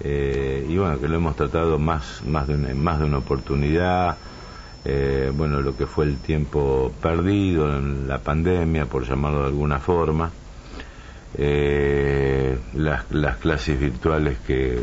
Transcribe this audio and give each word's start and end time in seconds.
eh, 0.00 0.66
y 0.68 0.76
bueno, 0.76 1.00
que 1.00 1.08
lo 1.08 1.16
hemos 1.16 1.36
tratado 1.36 1.78
más, 1.78 2.22
más, 2.26 2.48
de, 2.48 2.54
una, 2.54 2.74
más 2.74 2.98
de 2.98 3.04
una 3.04 3.18
oportunidad, 3.18 4.16
eh, 4.84 5.30
bueno, 5.34 5.60
lo 5.60 5.76
que 5.76 5.86
fue 5.86 6.04
el 6.06 6.18
tiempo 6.18 6.92
perdido 7.00 7.76
en 7.76 8.08
la 8.08 8.18
pandemia, 8.18 8.86
por 8.86 9.06
llamarlo 9.06 9.40
de 9.40 9.46
alguna 9.46 9.78
forma, 9.78 10.30
eh, 11.36 12.58
las, 12.74 13.10
las 13.10 13.36
clases 13.38 13.78
virtuales 13.78 14.38
que, 14.46 14.78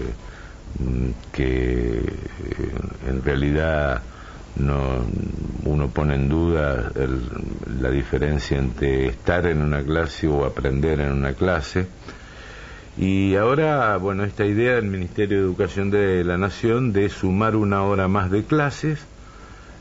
mm, 0.80 1.10
que 1.32 2.14
en 3.08 3.24
realidad 3.24 4.02
no 4.56 5.06
uno 5.64 5.88
pone 5.88 6.16
en 6.16 6.28
duda 6.28 6.92
la 7.80 7.90
diferencia 7.90 8.58
entre 8.58 9.08
estar 9.08 9.46
en 9.48 9.62
una 9.62 9.82
clase 9.82 10.28
o 10.28 10.46
aprender 10.46 11.00
en 11.00 11.12
una 11.12 11.34
clase 11.34 11.88
y 12.98 13.36
ahora 13.36 13.98
bueno 13.98 14.24
esta 14.24 14.46
idea 14.46 14.76
del 14.76 14.86
Ministerio 14.86 15.38
de 15.38 15.44
Educación 15.44 15.92
de 15.92 16.24
la 16.24 16.38
Nación 16.38 16.92
de 16.94 17.10
sumar 17.10 17.56
una 17.56 17.84
hora 17.84 18.08
más 18.08 18.30
de 18.30 18.44
clases 18.44 19.00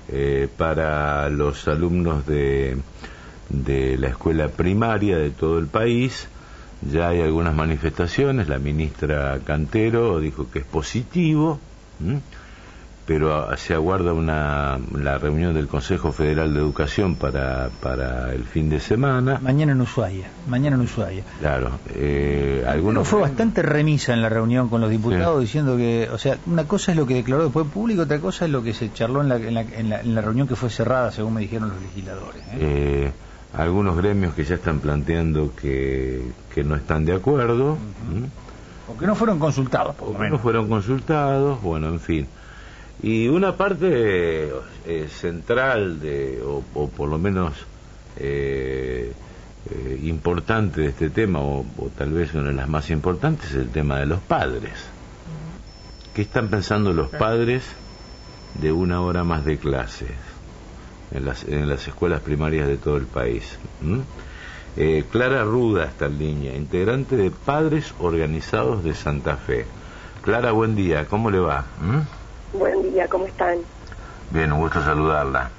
eh, 0.08 0.48
para 0.56 1.28
los 1.28 1.68
alumnos 1.68 2.26
de, 2.26 2.76
de 3.48 3.98
la 3.98 4.08
escuela 4.08 4.48
primaria 4.48 5.18
de 5.18 5.30
todo 5.30 5.58
el 5.58 5.66
país. 5.66 6.28
Ya 6.90 7.08
hay 7.08 7.20
algunas 7.20 7.54
manifestaciones 7.54 8.48
la 8.48 8.58
ministra 8.58 9.38
Cantero 9.44 10.18
dijo 10.18 10.50
que 10.50 10.60
es 10.60 10.64
positivo 10.64 11.60
pero 13.10 13.56
se 13.56 13.74
aguarda 13.74 14.12
una, 14.12 14.78
la 14.96 15.18
reunión 15.18 15.52
del 15.52 15.66
Consejo 15.66 16.12
Federal 16.12 16.54
de 16.54 16.60
Educación 16.60 17.16
para, 17.16 17.68
para 17.82 18.32
el 18.32 18.44
fin 18.44 18.70
de 18.70 18.78
semana. 18.78 19.40
Mañana 19.42 19.72
en 19.72 19.80
Ushuaia, 19.80 20.28
mañana 20.46 20.76
en 20.76 20.82
Ushuaia. 20.82 21.24
Claro. 21.40 21.72
Eh, 21.92 22.64
algunos... 22.68 23.08
fue 23.08 23.22
bastante 23.22 23.62
remisa 23.62 24.12
en 24.12 24.22
la 24.22 24.28
reunión 24.28 24.68
con 24.68 24.80
los 24.80 24.90
diputados 24.90 25.40
diciendo 25.40 25.76
que, 25.76 26.08
o 26.12 26.18
sea, 26.18 26.38
una 26.46 26.68
cosa 26.68 26.92
es 26.92 26.96
lo 26.96 27.04
que 27.04 27.14
declaró 27.14 27.42
después 27.42 27.66
público, 27.66 28.02
otra 28.02 28.20
cosa 28.20 28.44
es 28.44 28.52
lo 28.52 28.62
que 28.62 28.74
se 28.74 28.92
charló 28.92 29.22
en 29.22 29.28
la, 29.28 29.36
en 29.38 29.54
la, 29.54 29.62
en 30.02 30.14
la, 30.14 30.20
reunión 30.20 30.46
que 30.46 30.54
fue 30.54 30.70
cerrada, 30.70 31.10
según 31.10 31.34
me 31.34 31.40
dijeron 31.40 31.70
los 31.70 31.82
legisladores. 31.82 32.42
¿eh? 32.52 32.58
Eh, 32.60 33.12
algunos 33.58 33.96
gremios 33.96 34.34
que 34.34 34.44
ya 34.44 34.54
están 34.54 34.78
planteando 34.78 35.52
que, 35.60 36.30
que 36.54 36.62
no 36.62 36.76
están 36.76 37.04
de 37.04 37.14
acuerdo. 37.14 37.76
O 38.86 38.96
que 38.96 39.04
no 39.04 39.16
fueron 39.16 39.40
consultados, 39.40 39.96
por 39.96 40.12
lo 40.12 40.14
menos. 40.14 40.30
No 40.30 40.38
fueron 40.38 40.68
consultados, 40.68 41.60
bueno, 41.60 41.88
en 41.88 41.98
fin. 41.98 42.28
Y 43.02 43.28
una 43.28 43.56
parte 43.56 44.52
eh, 44.86 45.08
central, 45.08 46.00
de, 46.00 46.42
o, 46.42 46.88
por 46.88 47.08
lo 47.08 47.18
menos 47.18 47.54
eh, 48.16 49.12
eh, 49.70 50.00
importante 50.02 50.82
de 50.82 50.88
este 50.88 51.08
tema, 51.08 51.40
o, 51.40 51.64
tal 51.96 52.12
vez 52.12 52.34
una 52.34 52.48
de 52.48 52.54
las 52.54 52.68
más 52.68 52.90
importantes, 52.90 53.50
es 53.50 53.56
el 53.56 53.70
tema 53.70 53.98
de 53.98 54.06
los 54.06 54.20
padres. 54.20 54.72
¿Qué 56.14 56.22
están 56.22 56.48
pensando 56.48 56.92
los 56.92 57.08
padres 57.08 57.64
de 58.60 58.72
una 58.72 59.00
hora 59.00 59.24
más 59.24 59.44
de 59.46 59.56
clases 59.56 60.10
en 61.12 61.24
las, 61.24 61.44
en 61.44 61.68
las 61.68 61.86
escuelas 61.88 62.20
primarias 62.20 62.68
de 62.68 62.76
todo 62.76 62.96
el 62.98 63.06
país? 63.06 63.58
Clara 65.10 65.44
Ruda 65.44 65.84
está 65.84 66.06
en 66.06 66.18
línea, 66.18 66.56
integrante 66.56 67.16
de 67.16 67.30
Padres 67.30 67.94
Organizados 67.98 68.84
de 68.84 68.94
Santa 68.94 69.36
Fe. 69.36 69.66
Clara, 70.22 70.52
buen 70.52 70.74
día, 70.74 71.06
¿cómo 71.06 71.30
le 71.30 71.38
va? 71.38 71.64
Buen 71.80 72.06
día, 73.00 73.08
¿cómo 73.08 73.26
están? 73.26 73.58
Bien, 74.30 74.52
un 74.52 74.60
gusto 74.60 74.82
saludarla. 74.82 75.50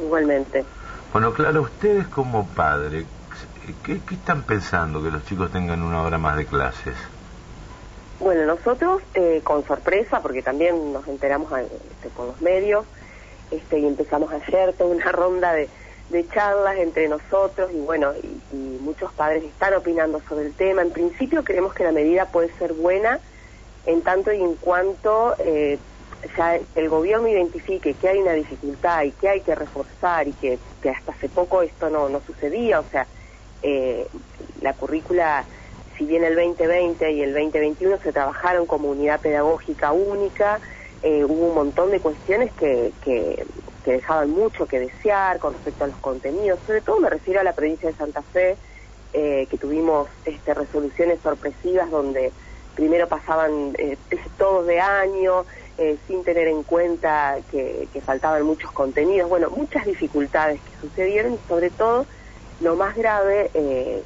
Igualmente. 0.00 0.64
Bueno, 1.12 1.32
claro, 1.32 1.62
ustedes 1.62 2.06
como 2.06 2.46
padre, 2.46 3.04
¿qué, 3.84 4.00
están 4.10 4.42
pensando 4.44 5.02
que 5.02 5.10
los 5.10 5.24
chicos 5.24 5.50
tengan 5.50 5.82
una 5.82 6.02
hora 6.02 6.16
más 6.18 6.36
de 6.36 6.46
clases? 6.46 6.94
Bueno, 8.20 8.44
nosotros 8.46 9.02
eh, 9.14 9.40
con 9.42 9.66
sorpresa, 9.66 10.20
porque 10.20 10.42
también 10.42 10.92
nos 10.92 11.08
enteramos 11.08 11.50
este, 11.58 12.08
con 12.14 12.28
los 12.28 12.40
medios, 12.40 12.84
este, 13.50 13.80
y 13.80 13.86
empezamos 13.86 14.30
ayer 14.32 14.72
toda 14.74 14.94
una 14.94 15.10
ronda 15.12 15.52
de, 15.52 15.68
charlas 16.32 16.76
entre 16.76 17.08
nosotros, 17.08 17.70
y 17.72 17.80
bueno, 17.80 18.12
y, 18.52 18.78
muchos 18.80 19.12
padres 19.12 19.44
están 19.44 19.74
opinando 19.74 20.20
sobre 20.28 20.46
el 20.46 20.54
tema. 20.54 20.82
En 20.82 20.90
principio 20.90 21.44
creemos 21.44 21.74
que 21.74 21.84
la 21.84 21.92
medida 21.92 22.26
puede 22.26 22.52
ser 22.58 22.72
buena 22.72 23.20
en 23.86 24.02
tanto 24.02 24.32
y 24.32 24.42
en 24.42 24.54
cuanto 24.56 25.36
eh, 25.38 25.78
ya 26.36 26.58
el 26.74 26.88
gobierno 26.88 27.28
identifique 27.28 27.94
que 27.94 28.08
hay 28.08 28.18
una 28.18 28.32
dificultad 28.32 29.02
y 29.02 29.12
que 29.12 29.28
hay 29.28 29.40
que 29.40 29.54
reforzar 29.54 30.28
y 30.28 30.32
que, 30.32 30.58
hasta 30.90 31.12
hace 31.12 31.28
poco 31.28 31.62
esto 31.62 31.90
no, 31.90 32.08
no 32.08 32.20
sucedía, 32.26 32.80
o 32.80 32.84
sea, 32.90 33.06
eh, 33.62 34.06
la 34.62 34.72
currícula, 34.74 35.44
si 35.96 36.04
bien 36.04 36.24
el 36.24 36.34
2020 36.34 37.12
y 37.12 37.22
el 37.22 37.32
2021 37.32 37.98
se 37.98 38.12
trabajaron 38.12 38.66
como 38.66 38.90
unidad 38.90 39.20
pedagógica 39.20 39.92
única, 39.92 40.60
eh, 41.02 41.24
hubo 41.24 41.48
un 41.48 41.54
montón 41.54 41.90
de 41.90 42.00
cuestiones 42.00 42.52
que, 42.52 42.92
que, 43.02 43.44
dejaban 43.86 44.30
mucho 44.30 44.66
que 44.66 44.78
desear 44.78 45.40
con 45.40 45.52
respecto 45.52 45.82
a 45.82 45.88
los 45.88 45.96
contenidos, 45.96 46.60
sobre 46.64 46.80
todo 46.80 47.00
me 47.00 47.10
refiero 47.10 47.40
a 47.40 47.42
la 47.42 47.54
provincia 47.54 47.88
de 47.88 47.96
Santa 47.96 48.22
Fe, 48.22 48.56
eh, 49.12 49.48
que 49.50 49.58
tuvimos 49.58 50.06
este, 50.26 50.54
resoluciones 50.54 51.18
sorpresivas 51.20 51.90
donde 51.90 52.30
primero 52.76 53.08
pasaban 53.08 53.74
todos 54.38 54.66
de 54.68 54.80
año, 54.80 55.44
eh, 55.82 55.96
sin 56.06 56.22
tener 56.24 56.46
en 56.46 56.62
cuenta 56.62 57.38
que, 57.50 57.88
faltaban 58.04 58.42
muchos 58.42 58.70
contenidos, 58.70 59.30
bueno, 59.30 59.48
muchas 59.48 59.86
dificultades 59.86 60.60
que 60.60 60.86
sucedieron 60.86 61.32
y 61.32 61.38
sobre 61.48 61.70
todo 61.70 62.04
lo 62.60 62.76
más 62.76 62.94
grave, 62.94 63.50
eh, 63.54 64.02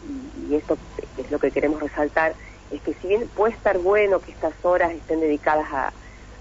y 0.48 0.54
esto 0.54 0.78
es 1.18 1.28
lo 1.32 1.40
que 1.40 1.50
queremos 1.50 1.82
resaltar, 1.82 2.34
es 2.70 2.80
que 2.80 2.94
si 2.94 3.08
bien 3.08 3.28
puede 3.34 3.54
estar 3.54 3.76
bueno 3.78 4.20
que 4.20 4.30
estas 4.30 4.52
horas 4.62 4.92
estén 4.92 5.18
dedicadas 5.18 5.66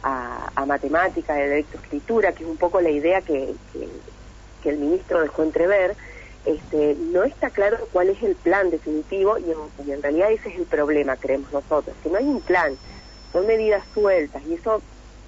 a, 0.04 0.52
a, 0.56 0.66
matemática, 0.68 1.34
de 1.34 1.48
lectoescritura, 1.48 2.34
que 2.34 2.44
es 2.44 2.50
un 2.50 2.58
poco 2.58 2.80
la 2.80 2.92
idea 2.92 3.22
que, 3.22 3.56
el 4.66 4.78
ministro 4.78 5.20
dejó 5.20 5.42
entrever, 5.42 5.96
este, 6.46 6.96
no 7.12 7.24
está 7.24 7.50
claro 7.50 7.80
cuál 7.92 8.10
es 8.10 8.22
el 8.22 8.36
plan 8.36 8.70
definitivo 8.70 9.40
y 9.40 9.50
en, 9.50 9.88
y 9.88 9.92
en 9.94 10.04
realidad 10.04 10.32
ese 10.32 10.50
es 10.50 10.60
el 10.60 10.66
problema, 10.66 11.16
creemos 11.16 11.52
nosotros, 11.52 11.96
que 12.04 12.10
no 12.10 12.20
hay 12.20 12.26
un 12.26 12.40
plan, 12.40 12.76
son 13.32 13.48
medidas 13.48 13.84
sueltas 13.96 14.44
y 14.48 14.54
eso 14.54 14.84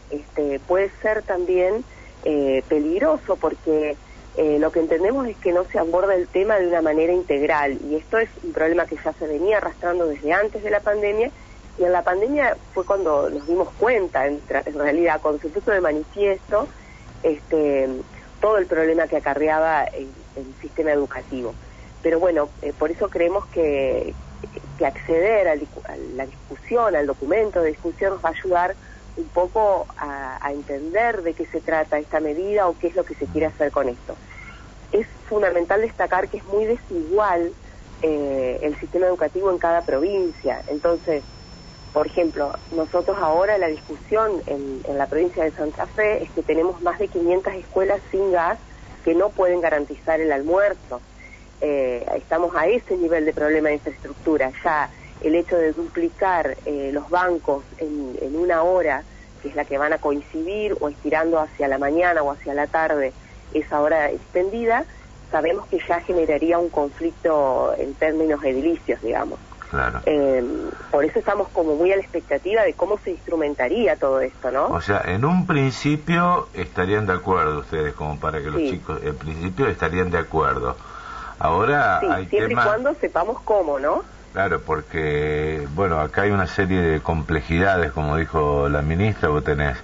este, 0.09 0.59
puede 0.59 0.91
ser 1.01 1.23
también 1.23 1.83
eh, 2.23 2.63
peligroso 2.67 3.35
porque 3.35 3.95
eh, 4.38 4.57
lo 4.59 4.71
que 4.71 4.79
entendemos 4.79 5.27
es 5.27 5.38
que 5.38 5.53
no 5.53 5.63
se 5.66 5.79
aborda 5.79 6.16
el 6.16 6.27
tema 6.27 6.55
de 6.57 6.67
una 6.67 6.81
manera 6.81 7.13
integral 7.13 7.77
y 7.89 7.95
esto 7.95 8.17
es 8.17 8.29
un 8.43 8.51
problema 8.51 8.85
que 8.85 8.97
ya 9.03 9.13
se 9.13 9.27
venía 9.27 9.57
arrastrando 9.57 10.07
desde 10.07 10.33
antes 10.33 10.63
de 10.63 10.69
la 10.69 10.81
pandemia 10.81 11.31
y 11.77 11.83
en 11.83 11.91
la 11.91 12.03
pandemia 12.03 12.57
fue 12.73 12.85
cuando 12.85 13.29
nos 13.29 13.47
dimos 13.47 13.69
cuenta, 13.79 14.27
en, 14.27 14.41
realidad, 14.47 15.19
cuando 15.21 15.41
se 15.41 15.49
puso 15.49 15.71
de 15.71 15.81
manifiesto 15.81 16.67
este, 17.22 17.89
todo 18.39 18.57
el 18.57 18.66
problema 18.66 19.07
que 19.07 19.17
acarreaba 19.17 19.83
el, 19.85 20.07
sistema 20.61 20.91
educativo. 20.91 21.53
Pero 22.01 22.19
bueno, 22.19 22.49
eh, 22.61 22.73
por 22.77 22.91
eso 22.91 23.09
creemos 23.09 23.45
que, 23.47 24.13
que 24.77 24.85
acceder 24.85 25.47
a 25.47 25.55
la 26.13 26.25
discusión, 26.25 26.95
al 26.95 27.07
documento 27.07 27.61
de 27.61 27.69
discusión 27.69 28.13
nos 28.13 28.23
va 28.23 28.29
a 28.29 28.33
ayudar 28.33 28.75
un 29.17 29.27
poco 29.29 29.87
a, 29.97 30.51
entender 30.51 31.23
de 31.23 31.33
qué 31.33 31.45
se 31.47 31.59
trata 31.59 31.97
esta 31.97 32.19
medida 32.19 32.67
o 32.67 32.77
qué 32.77 32.87
es 32.87 32.95
lo 32.95 33.03
que 33.03 33.15
se 33.15 33.25
quiere 33.25 33.47
hacer 33.47 33.71
con 33.71 33.89
esto. 33.89 34.15
Es 34.91 35.07
fundamental 35.27 35.81
destacar 35.81 36.29
que 36.29 36.37
es 36.37 36.45
muy 36.45 36.65
desigual 36.65 37.51
eh, 38.01 38.59
el 38.61 38.79
sistema 38.79 39.07
educativo 39.07 39.49
en 39.51 39.57
cada 39.57 39.81
provincia. 39.81 40.61
Entonces, 40.67 41.23
por 41.93 42.07
ejemplo, 42.07 42.53
nosotros 42.75 43.17
ahora 43.19 43.57
la 43.57 43.67
discusión 43.67 44.41
en, 44.47 44.83
la 44.97 45.07
provincia 45.07 45.43
de 45.43 45.51
Santa 45.51 45.85
Fe 45.87 46.23
es 46.23 46.29
que 46.31 46.43
tenemos 46.43 46.81
más 46.81 46.99
de 46.99 47.07
500 47.07 47.53
escuelas 47.53 48.01
sin 48.11 48.31
gas 48.31 48.59
que 49.03 49.15
no 49.15 49.29
pueden 49.29 49.61
garantizar 49.61 50.19
el 50.19 50.31
almuerzo. 50.31 51.01
Eh, 51.61 52.05
estamos 52.15 52.53
a 52.55 52.67
ese 52.67 52.97
nivel 52.97 53.25
de 53.25 53.33
problema 53.33 53.69
de 53.69 53.75
infraestructura. 53.75 54.51
Ya 54.63 54.89
el 55.21 55.35
hecho 55.35 55.57
de 55.57 55.71
duplicar 55.71 56.57
eh, 56.65 56.91
los 56.93 57.09
bancos 57.09 57.63
en, 57.77 58.17
en, 58.21 58.35
una 58.35 58.63
hora, 58.63 59.03
que 59.41 59.49
es 59.49 59.55
la 59.55 59.66
que 59.66 59.78
van 59.78 59.93
a 59.93 59.97
coincidir, 59.97 60.75
o 60.79 60.90
estirando 60.90 61.40
hacia 61.40 61.67
la 61.67 61.78
mañana 61.78 62.22
o 62.22 62.31
hacia 62.31 62.53
la 62.53 62.67
tarde 62.67 63.13
esa 63.53 63.79
hora 63.79 64.11
extendida, 64.11 64.85
sabemos 65.31 65.67
que 65.67 65.79
ya 65.87 66.01
generaría 66.01 66.57
un 66.57 66.69
conflicto 66.69 67.73
en 67.78 67.93
términos 67.95 68.43
edilicios, 68.43 69.01
digamos. 69.01 69.40
Claro. 69.69 69.99
Em, 70.05 70.69
por 70.91 71.03
eso 71.03 71.19
estamos 71.19 71.47
como 71.49 71.75
muy 71.75 71.91
a 71.91 71.95
la 71.95 72.01
expectativa 72.01 72.63
de 72.63 72.73
cómo 72.73 72.99
se 73.03 73.11
instrumentaría 73.11 73.95
todo 73.97 74.22
esto, 74.22 74.51
¿no? 74.51 74.67
O 74.67 74.81
sea, 74.81 75.01
en 75.05 75.25
un 75.25 75.47
principio 75.47 76.47
estarían 76.53 77.07
de 77.07 77.13
acuerdo 77.13 77.59
ustedes, 77.59 77.93
como 77.93 78.19
para 78.19 78.41
que 78.41 78.49
los 78.49 78.61
chicos, 78.61 78.99
en 79.03 79.16
principio 79.16 79.67
estarían 79.67 80.11
de 80.11 80.19
acuerdo. 80.19 80.78
Ahora 81.40 81.99
sí, 81.99 82.28
siempre 82.29 82.53
y 82.53 82.55
cuando 82.55 82.93
sepamos 82.95 83.41
cómo, 83.41 83.79
¿no? 83.79 84.03
Claro, 84.35 84.59
porque, 84.59 85.66
bueno, 85.76 86.02
acá 86.02 86.23
hay 86.23 86.32
una 86.32 86.46
serie 86.46 86.82
de 86.82 86.99
complejidades, 86.99 87.93
como 87.93 88.17
dijo 88.17 88.67
la 88.67 88.82
ministra, 88.82 89.29
vos 89.29 89.46
tenés, 89.46 89.78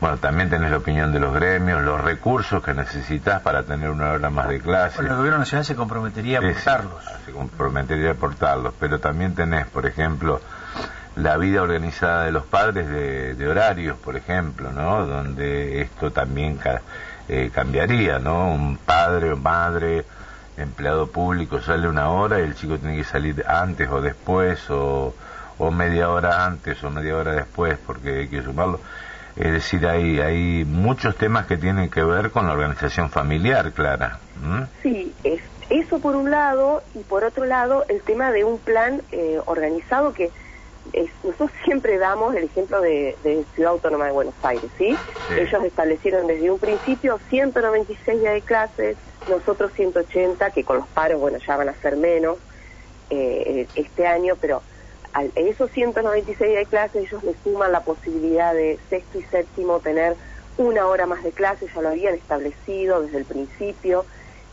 bueno, 0.00 0.16
también 0.16 0.48
tenés 0.48 0.70
la 0.70 0.78
opinión 0.78 1.12
de 1.12 1.20
los 1.20 1.34
gremios, 1.34 1.82
los 1.82 2.00
recursos 2.00 2.64
que 2.64 2.72
necesitas 2.72 3.42
para 3.42 3.64
tener 3.64 3.90
una 3.90 4.12
hora 4.12 4.30
más 4.30 4.48
de 4.48 4.60
clase. 4.60 4.96
Bueno, 4.96 5.10
el 5.10 5.16
gobierno 5.18 5.40
nacional 5.40 5.66
se 5.66 5.76
comprometería 5.76 6.38
a 6.38 6.40
aportarlos. 6.40 7.04
Se 7.26 7.32
comprometería 7.32 8.08
a 8.08 8.12
aportarlos, 8.12 8.72
pero 8.80 8.98
también 8.98 9.34
tenés, 9.34 9.66
por 9.66 9.84
ejemplo, 9.84 10.40
la 11.16 11.36
vida 11.36 11.60
organizada 11.60 12.24
de 12.24 12.32
los 12.32 12.46
padres 12.46 12.88
de, 12.88 13.46
horarios, 13.46 13.98
por 13.98 14.16
ejemplo, 14.16 14.72
¿no? 14.72 15.04
Donde 15.04 15.82
esto 15.82 16.10
también 16.10 16.58
eh, 17.28 17.50
cambiaría, 17.52 18.18
¿no? 18.18 18.54
Un 18.54 18.78
padre 18.78 19.32
o 19.32 19.36
madre 19.36 20.06
empleado 20.56 21.06
público 21.06 21.60
sale 21.60 21.88
una 21.88 22.10
hora 22.10 22.40
y 22.40 22.42
el 22.42 22.54
chico 22.54 22.78
tiene 22.78 22.96
que 22.96 23.04
salir 23.04 23.44
antes 23.46 23.88
o 23.88 24.00
después 24.00 24.68
o, 24.70 25.14
o 25.58 25.70
media 25.70 26.10
hora 26.10 26.44
antes 26.44 26.82
o 26.84 26.90
media 26.90 27.16
hora 27.16 27.32
después 27.32 27.78
porque 27.86 28.20
hay 28.20 28.28
que 28.28 28.42
sumarlo. 28.42 28.80
Es 29.36 29.50
decir, 29.50 29.86
hay, 29.86 30.20
hay 30.20 30.64
muchos 30.64 31.16
temas 31.16 31.46
que 31.46 31.56
tienen 31.56 31.88
que 31.88 32.02
ver 32.02 32.30
con 32.30 32.46
la 32.46 32.52
organización 32.52 33.08
familiar, 33.08 33.72
Clara. 33.72 34.18
Sí, 34.82 35.14
es, 35.24 35.40
eso 35.70 36.00
por 36.00 36.16
un 36.16 36.30
lado 36.30 36.82
y 36.94 36.98
por 36.98 37.24
otro 37.24 37.46
lado 37.46 37.84
el 37.88 38.02
tema 38.02 38.30
de 38.30 38.44
un 38.44 38.58
plan 38.58 39.00
eh, 39.10 39.38
organizado 39.46 40.12
que 40.12 40.30
nosotros 41.22 41.50
siempre 41.64 41.96
damos 41.96 42.34
el 42.34 42.44
ejemplo 42.44 42.80
de, 42.80 43.16
Ciudad 43.54 43.72
Autónoma 43.72 44.06
de 44.06 44.12
Buenos 44.12 44.34
Aires, 44.42 44.70
¿sí? 44.76 44.96
Ellos 45.30 45.64
establecieron 45.64 46.26
desde 46.26 46.50
un 46.50 46.58
principio 46.58 47.18
196 47.30 48.20
días 48.20 48.34
de 48.34 48.40
clases, 48.42 48.96
nosotros 49.28 49.72
180, 49.74 50.50
que 50.50 50.64
con 50.64 50.78
los 50.78 50.88
paros, 50.88 51.20
bueno, 51.20 51.38
ya 51.38 51.56
van 51.56 51.68
a 51.68 51.74
ser 51.74 51.96
menos 51.96 52.38
eh, 53.10 53.66
este 53.74 54.06
año, 54.06 54.36
pero 54.40 54.62
en 55.14 55.46
esos 55.46 55.70
196 55.70 56.38
días 56.38 56.60
de 56.60 56.66
clases 56.66 57.04
ellos 57.04 57.22
le 57.22 57.34
suman 57.44 57.70
la 57.72 57.80
posibilidad 57.80 58.54
de 58.54 58.78
sexto 58.88 59.18
y 59.18 59.22
séptimo 59.24 59.80
tener 59.80 60.16
una 60.56 60.86
hora 60.86 61.06
más 61.06 61.22
de 61.22 61.32
clase, 61.32 61.66
ya 61.74 61.82
lo 61.82 61.90
habían 61.90 62.14
establecido 62.14 63.02
desde 63.02 63.18
el 63.18 63.24
principio, 63.24 64.04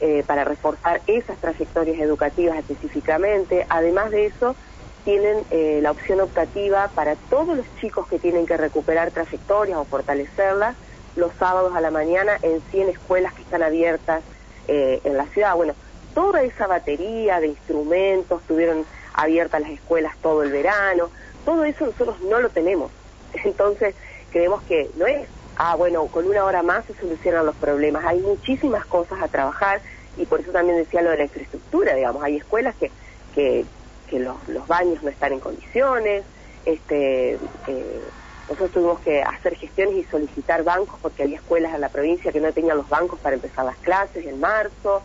eh, 0.01 0.23
para 0.25 0.45
reforzar 0.45 1.01
esas 1.07 1.37
trayectorias 1.39 1.99
educativas 1.99 2.57
específicamente. 2.57 3.65
Además 3.67 4.11
de 4.11 4.27
eso, 4.27 4.55
tienen 5.03 5.43
eh, 5.51 5.79
la 5.81 5.91
opción 5.91 6.21
optativa 6.21 6.87
para 6.95 7.15
todos 7.29 7.57
los 7.57 7.65
chicos 7.81 8.07
que 8.07 8.17
tienen 8.17 8.45
que 8.45 8.55
recuperar 8.55 9.11
trayectorias 9.11 9.77
o 9.77 9.83
fortalecerlas 9.83 10.77
los 11.17 11.33
sábados 11.33 11.75
a 11.75 11.81
la 11.81 11.91
mañana 11.91 12.37
en 12.41 12.61
100 12.71 12.89
escuelas 12.89 13.33
que 13.33 13.41
están 13.41 13.61
abiertas 13.61 14.21
eh, 14.69 15.01
en 15.03 15.17
la 15.17 15.25
ciudad. 15.25 15.55
Bueno, 15.55 15.73
toda 16.13 16.43
esa 16.43 16.67
batería 16.67 17.39
de 17.39 17.47
instrumentos 17.47 18.43
tuvieron 18.47 18.85
abiertas 19.13 19.61
las 19.61 19.71
escuelas 19.71 20.15
todo 20.21 20.43
el 20.43 20.51
verano, 20.51 21.09
todo 21.43 21.63
eso 21.63 21.87
nosotros 21.87 22.21
no 22.21 22.39
lo 22.39 22.49
tenemos. 22.49 22.91
Entonces, 23.43 23.95
creemos 24.31 24.61
que 24.63 24.91
no 24.95 25.07
es, 25.07 25.27
ah, 25.57 25.75
bueno, 25.75 26.05
con 26.05 26.27
una 26.27 26.45
hora 26.45 26.61
más 26.61 26.85
se 26.85 26.93
solucionan 26.93 27.47
los 27.47 27.55
problemas. 27.55 28.05
Hay 28.05 28.19
muchísimas 28.19 28.85
cosas 28.85 29.19
a 29.23 29.27
trabajar 29.27 29.81
y 30.17 30.25
por 30.25 30.39
eso 30.39 30.51
también 30.51 30.77
decía 30.77 31.01
lo 31.01 31.09
de 31.09 31.17
la 31.17 31.23
infraestructura, 31.23 31.95
digamos, 31.95 32.23
hay 32.23 32.37
escuelas 32.37 32.75
que, 32.75 32.91
que, 33.33 33.65
que 34.07 34.19
los, 34.19 34.35
los 34.49 34.67
baños 34.67 35.01
no 35.01 35.09
están 35.09 35.33
en 35.33 35.39
condiciones, 35.39 36.23
este, 36.65 37.39
eh, 37.67 38.01
nosotros 38.49 38.71
tuvimos 38.71 38.99
que 39.01 39.21
hacer 39.21 39.55
gestiones 39.55 39.95
y 39.95 40.03
solicitar 40.05 40.63
bancos 40.63 40.97
porque 41.01 41.23
había 41.23 41.37
escuelas 41.37 41.73
en 41.75 41.81
la 41.81 41.89
provincia 41.89 42.31
que 42.31 42.41
no 42.41 42.51
tenían 42.51 42.77
los 42.77 42.89
bancos 42.89 43.19
para 43.19 43.35
empezar 43.35 43.63
las 43.63 43.77
clases 43.77 44.25
en 44.25 44.39
marzo. 44.39 45.03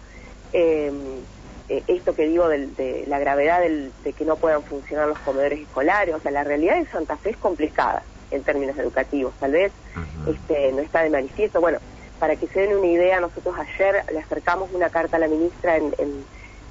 Em, 0.53 0.95
eh, 1.69 1.83
esto 1.87 2.15
que 2.15 2.27
digo 2.27 2.49
de, 2.49 3.05
la 3.07 3.19
gravedad 3.19 3.61
de 3.61 4.13
que 4.13 4.25
no 4.25 4.37
puedan 4.37 4.63
funcionar 4.63 5.09
los 5.09 5.19
comedores 5.19 5.61
escolares, 5.61 6.15
o 6.15 6.21
sea, 6.21 6.31
la 6.31 6.45
realidad 6.45 6.77
de 6.77 6.87
Santa 6.87 7.17
Fe 7.17 7.31
es 7.31 7.37
complicada 7.37 8.03
en 8.31 8.43
términos 8.43 8.77
educativos, 8.79 9.35
tal 9.39 9.53
vez 9.53 9.73
este, 10.27 10.73
no 10.73 10.81
está 10.81 11.03
de 11.03 11.11
manifiesto. 11.11 11.61
Bueno, 11.61 11.79
para 12.19 12.37
que 12.37 12.47
se 12.47 12.61
den 12.61 12.77
una 12.77 12.87
idea, 12.87 13.21
nosotros 13.21 13.55
ayer 13.59 14.05
le 14.11 14.21
acercamos 14.21 14.71
una 14.73 14.89
carta 14.89 15.17
a 15.17 15.21
la 15.21 15.29
ministra 15.29 15.77
en, 15.77 15.93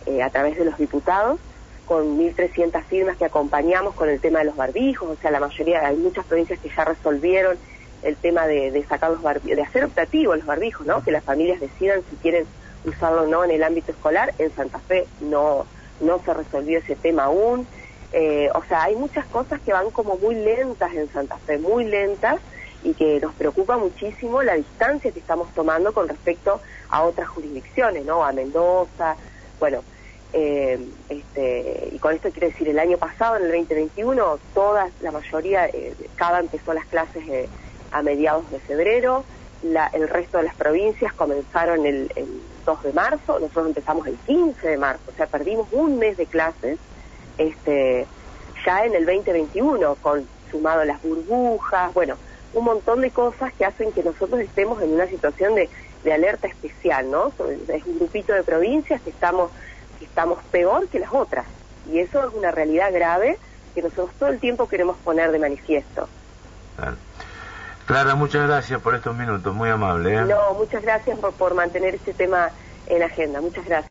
eh, 0.05 0.23
a 0.23 0.29
través 0.29 0.57
de 0.57 0.65
los 0.65 0.77
diputados 0.77 1.39
con 1.85 2.17
1.300 2.17 2.83
firmas 2.83 3.17
que 3.17 3.25
acompañamos 3.25 3.93
con 3.95 4.09
el 4.09 4.19
tema 4.19 4.39
de 4.39 4.45
los 4.45 4.55
barbijos, 4.55 5.09
o 5.09 5.21
sea, 5.21 5.31
la 5.31 5.39
mayoría, 5.39 5.85
hay 5.85 5.97
muchas 5.97 6.25
provincias 6.25 6.59
que 6.59 6.69
ya 6.69 6.85
resolvieron 6.85 7.57
el 8.03 8.15
tema 8.17 8.47
de, 8.47 8.83
sacar 8.87 9.11
los 9.11 9.21
barbijos, 9.21 9.55
de 9.55 9.61
hacer 9.63 9.85
optativo 9.85 10.35
los 10.35 10.45
barbijos, 10.45 10.85
¿no? 10.85 11.03
Que 11.03 11.11
las 11.11 11.23
familias 11.23 11.59
decidan 11.59 12.01
si 12.09 12.15
quieren 12.17 12.45
usarlo 12.85 13.23
o 13.23 13.27
no 13.27 13.43
en 13.43 13.51
el 13.51 13.63
ámbito 13.63 13.91
escolar. 13.91 14.33
En 14.37 14.53
Santa 14.55 14.79
Fe 14.79 15.07
no, 15.21 15.65
no 16.01 16.19
se 16.19 16.33
resolvió 16.33 16.79
ese 16.79 16.95
tema 16.95 17.25
aún. 17.25 17.65
Eh, 18.11 18.49
o 18.53 18.63
sea, 18.65 18.83
hay 18.83 18.95
muchas 18.95 19.25
cosas 19.27 19.59
que 19.61 19.73
van 19.73 19.89
como 19.91 20.17
muy 20.17 20.35
lentas 20.35 20.93
en 20.93 21.11
Santa 21.11 21.37
Fe, 21.37 21.57
muy 21.57 21.85
lentas, 21.85 22.39
y 22.83 22.93
que 22.93 23.19
nos 23.21 23.33
preocupa 23.33 23.77
muchísimo 23.77 24.43
la 24.43 24.55
distancia 24.55 25.11
que 25.11 25.19
estamos 25.19 25.49
tomando 25.53 25.93
con 25.93 26.07
respecto 26.07 26.59
a 26.89 27.03
otras 27.03 27.29
jurisdicciones, 27.29 28.05
¿no? 28.05 28.23
A 28.23 28.33
Mendoza, 28.33 29.15
bueno, 29.59 29.81
eh, 30.33 30.79
este, 31.09 31.89
y 31.91 31.99
con 31.99 32.15
esto 32.15 32.31
quiero 32.31 32.47
decir, 32.47 32.67
el 32.67 32.79
año 32.79 32.97
pasado, 32.97 33.37
en 33.37 33.43
el 33.43 33.51
2021, 33.51 34.39
todas, 34.55 34.91
la 35.01 35.11
mayoría, 35.11 35.67
eh, 35.67 35.95
cada 36.15 36.39
empezó 36.39 36.73
las 36.73 36.85
clases 36.87 37.23
eh, 37.29 37.47
a 37.91 38.01
mediados 38.01 38.49
de 38.49 38.59
febrero, 38.59 39.23
el 39.63 40.09
resto 40.09 40.39
de 40.39 40.43
las 40.43 40.55
provincias 40.55 41.13
comenzaron 41.13 41.85
el, 41.85 42.11
2 42.65 42.83
de 42.83 42.93
marzo, 42.93 43.39
nosotros 43.39 43.67
empezamos 43.67 44.07
el 44.07 44.17
15 44.25 44.67
de 44.67 44.77
marzo, 44.77 45.03
o 45.07 45.15
sea, 45.15 45.27
perdimos 45.27 45.67
un 45.71 45.99
mes 45.99 46.17
de 46.17 46.25
clases 46.25 46.79
este, 47.37 48.05
ya 48.65 48.85
en 48.85 48.95
el 48.95 49.05
2021, 49.05 49.95
con 50.01 50.25
sumado 50.49 50.83
las 50.83 51.01
burbujas, 51.01 51.93
bueno, 51.93 52.15
un 52.53 52.65
montón 52.65 53.01
de 53.01 53.11
cosas 53.11 53.53
que 53.53 53.65
hacen 53.65 53.91
que 53.91 54.03
nosotros 54.03 54.39
estemos 54.39 54.81
en 54.81 54.93
una 54.93 55.07
situación 55.07 55.55
de, 55.55 55.69
de 56.03 56.13
alerta 56.13 56.47
especial, 56.47 57.09
¿no? 57.09 57.33
Es 57.67 57.85
un 57.85 57.99
grupito 57.99 58.33
de 58.33 58.43
provincias 58.43 59.01
que 59.01 59.09
estamos 59.09 59.51
estamos 60.03 60.39
peor 60.51 60.87
que 60.87 60.99
las 60.99 61.13
otras. 61.13 61.45
Y 61.91 61.99
eso 61.99 62.27
es 62.27 62.33
una 62.33 62.51
realidad 62.51 62.91
grave 62.93 63.37
que 63.73 63.81
nosotros 63.81 64.11
todo 64.19 64.29
el 64.29 64.39
tiempo 64.39 64.67
queremos 64.67 64.97
poner 64.97 65.31
de 65.31 65.39
manifiesto. 65.39 66.07
Clara, 67.85 68.15
muchas 68.15 68.47
gracias 68.47 68.81
por 68.81 68.95
estos 68.95 69.15
minutos, 69.15 69.53
muy 69.53 69.69
amable. 69.69 70.15
¿eh? 70.15 70.21
No, 70.21 70.53
muchas 70.53 70.81
gracias 70.81 71.19
por, 71.19 71.33
por 71.33 71.53
mantener 71.53 71.95
este 71.95 72.13
tema 72.13 72.49
en 72.87 73.03
agenda. 73.03 73.41
Muchas 73.41 73.65
gracias. 73.65 73.81